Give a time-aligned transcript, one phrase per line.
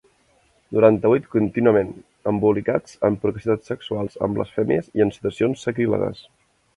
[0.75, 1.91] Noranta-vuit contínuament,
[2.31, 6.25] embolicats en procacitats sexuals, en blasfèmies i en situacions sacrílegues.